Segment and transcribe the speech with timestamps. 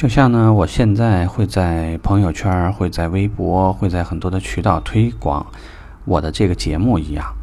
[0.00, 5.46] 就像呢，我现在会在朋友圈、会在微博、会在很多的渠道推广
[6.06, 7.34] 我的这个节目一样。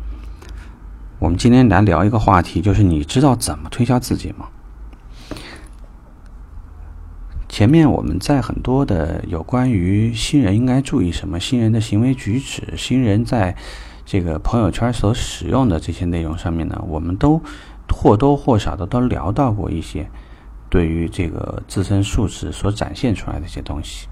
[1.20, 4.47] 我们今天来聊一个话题，就是你知道怎么推销自己吗？
[7.47, 13.55] 前面我们在很多的有关于新人应该注意什么、新人的行为举止、新人在
[14.03, 17.39] 这个朋友圈所使用的这些内容上面呢，我们都
[17.94, 20.09] 或多或少的都聊到过一些。
[20.70, 24.08] 对于这个自身素质所展现出来的一些东西，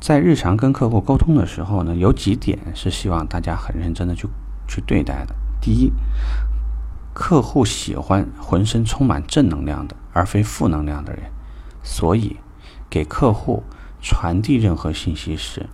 [0.00, 4.28] 在日常跟客户沟通的时候呢，有几点是希望大家很认真的去
[4.66, 5.34] 去对待的。
[5.60, 5.92] 第一，
[7.12, 11.24] 客户喜欢浑身充满正能量的，而非负能量的人。
[11.82, 12.36] 所以，
[12.88, 13.62] 给客户
[14.00, 15.66] 传递任何信息时，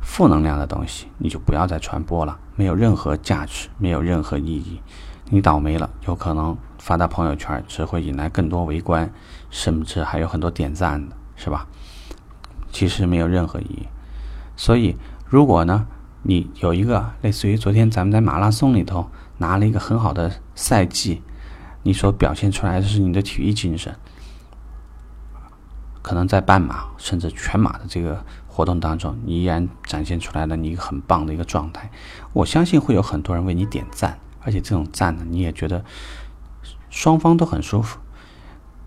[0.00, 4.80] 负能量的东西你就不要再传播了，没有任何价值，没有任何意义。
[5.34, 9.12] 你倒霉了，有可能发到朋友圈，只会引来更多围观，
[9.50, 11.66] 甚至还有很多点赞的，是吧？
[12.70, 13.88] 其实没有任何意义。
[14.54, 14.94] 所以，
[15.26, 15.88] 如果呢，
[16.22, 21.20] 你有一个类似于昨天咱们在马拉松里头拿了一个很好的赛季，
[21.82, 23.92] 你所表现出来的是你的体育精神，
[26.00, 31.90] 可能在半马甚至全马的这个活动当中，你依然展现出来了你一个很棒的一个状态，
[32.32, 34.16] 我相信会有很多人为你点赞。
[34.44, 35.84] 而且这种赞呢，你也觉得
[36.90, 37.98] 双方都很舒服。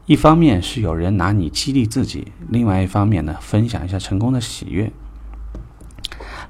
[0.05, 4.89] 一方面是有人拿你激励自己，另外一方面呢，分享一下成功的喜悦。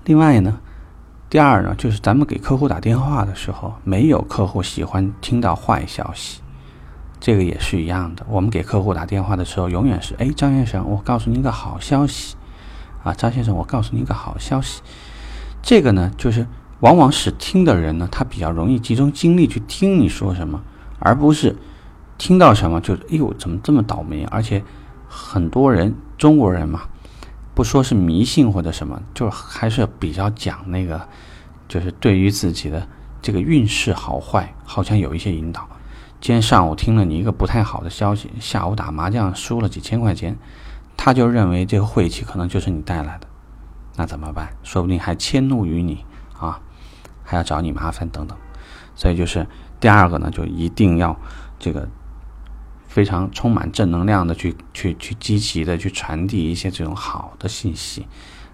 [0.06, 0.60] 另外呢，
[1.28, 6.42] 第二呢，就是咱们给客户打电话的时候，没有客户喜欢听到坏消息，
[7.20, 8.24] 这个也是一样的。
[8.30, 12.36] 我们给客户打电话的时候，永远是：哎，张先生，我告诉你一个好消息
[13.04, 14.84] 啊，张先生，我告诉你一个好消息。
[15.64, 16.46] 这个呢，就是。
[16.80, 20.62] 往往使听的人呢，他比较容易集中精力去听你说什么，
[21.00, 21.56] 而不是
[22.18, 24.24] 听到什么就哎呦怎么这么倒霉？
[24.26, 24.64] 而且
[25.08, 26.82] 很多人中国人嘛，
[27.56, 31.08] 不说是迷信或者什么，就还是比较讲那个，
[31.68, 32.88] 就是对于自己的
[33.22, 35.68] 这个运势好坏，好像有一些引导。
[36.22, 40.38] 今天上午听了你一个不太好的消息，下午打麻将输了几千块钱，
[40.96, 43.28] 他就认为这个晦气可能就是你带来的，
[43.96, 44.50] 那怎么办？
[44.62, 46.06] 说不定还迁怒于你
[46.40, 46.60] 啊。
[47.30, 48.38] 还要找你麻烦等等，
[48.96, 49.46] 所以就是
[49.82, 51.20] 第二个呢，就一定要
[51.60, 51.90] 这个
[52.88, 58.08] 非常充满正能量的去去去积极的去传递一些这种好的信息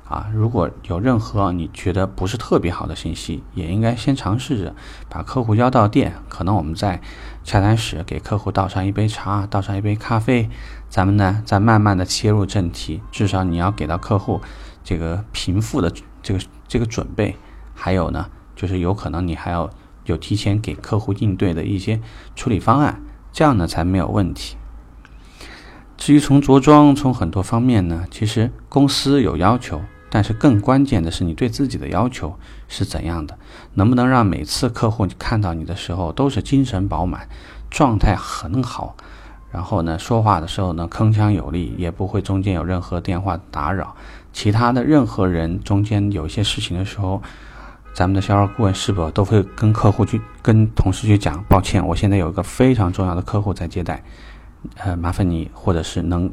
[0.10, 0.28] 啊。
[0.34, 4.76] 如果有任何你觉得不是特别好的信息，也应该先尝试着
[5.08, 7.00] 把客户邀到店，可能我们在
[7.44, 10.50] 洽谈室给客户倒上一杯茶，倒上一杯咖啡，
[10.90, 13.04] 咱们呢再慢慢的切入正题。
[13.12, 14.42] 至少你要给到客户
[14.84, 17.38] 这个平复的这个这个准备，
[17.76, 18.30] 还有呢。
[18.63, 19.69] 就是有可能你还要
[20.06, 22.00] 有提前给客户应对的一些
[22.34, 23.01] 处理方案，
[23.34, 24.56] 这样呢才没有问题。
[25.97, 33.38] 至于从着装，从很多方面呢，其实公司有要求，但是更关键的是你对自己的要求是怎样的，
[33.74, 37.28] 能不能让每次客户看到你的时候都是精神饱满，
[37.69, 38.95] 状态很好，
[39.51, 43.94] 然后呢说话的时候呢铿锵有力，也不会中间有任何电话打扰，
[44.31, 47.22] 其他的任何人中间有一些事情的时候。
[47.94, 51.44] 咱们的销售顾问是否都会跟客户去、跟同事去讲？
[51.44, 54.04] 抱歉，我现在有一个非常重要的客户在接待，
[54.78, 56.31] 呃，麻烦你，或者是能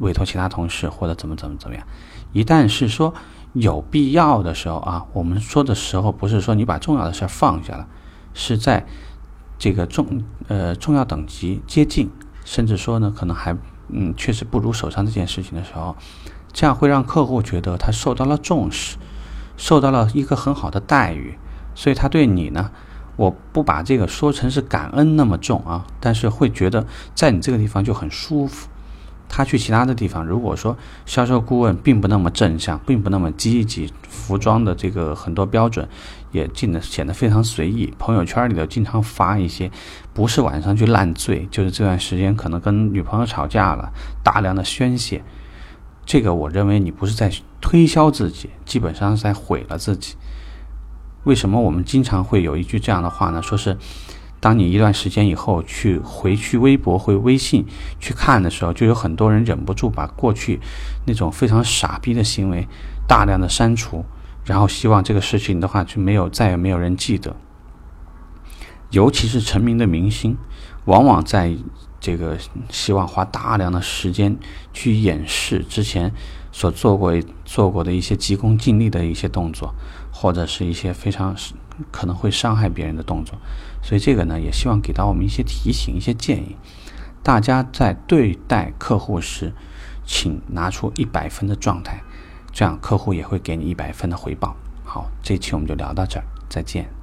[0.00, 1.86] 委托其他同事，或者怎么怎么怎么样。
[2.32, 3.14] 一旦是说
[3.54, 7.88] 有必要的时候啊，我们说的时候不是说你把重要的事儿放下了，
[8.34, 8.86] 是在
[9.58, 12.10] 这个重呃重要等级接近，
[12.44, 13.56] 甚至说呢可能还
[13.88, 15.96] 嗯确实不如手上这件事情的时候，
[16.52, 18.98] 这样会让客户觉得他受到了重视。
[19.58, 21.36] 受到了一个很好的待遇，
[21.74, 22.70] 所以他对你呢，
[23.16, 28.68] 我不把这个说成是感恩那么重啊，但是会觉得在你这个地方就很舒服。
[29.30, 30.74] 他去其他的地方，如果说
[31.04, 35.86] 销售顾问并不那么正向，并不那么积极，服装的这个很多标准
[36.32, 39.70] 也进的显得非常随意，朋友圈里头经常发一些，
[40.14, 45.22] 不是晚上去烂醉，就是这段时间可能跟女朋友吵架了，大量的宣泄。
[46.08, 50.14] 这个我认为你不是在推销自己，基本上是在毁了自己。
[51.24, 53.42] 为什么我们经常会有一句这样的话呢？
[53.42, 53.76] 说是，
[54.40, 57.66] 当你一段时间以后去回去微博、回微信
[58.00, 60.58] 去看的时候，就有很多人忍不住把过去
[61.04, 62.66] 那种非常傻逼的行为
[63.06, 64.02] 大量的删除，
[64.46, 67.36] 然后希望这个事情的话就没有再也没有人记得。
[68.88, 70.38] 尤其是成名的明星，
[70.86, 71.54] 往往在。
[72.00, 72.38] 这个
[72.70, 74.36] 希望花大量的时间
[74.72, 76.12] 去掩饰之前
[76.52, 77.12] 所做过
[77.44, 79.74] 做过的一些急功近利的一些动作，
[80.12, 81.34] 或者是一些非常
[81.90, 83.38] 可能会伤害别人的动作，
[83.82, 86.56] 所以这个呢，也希望给到我们一些提醒、一些建议。
[87.22, 89.52] 大家在对待客户时，
[90.04, 92.02] 请拿出一百分的状态，
[92.52, 94.56] 这样客户也会给你一百分的回报。
[94.84, 96.97] 好，这期我们就聊到这儿，再见。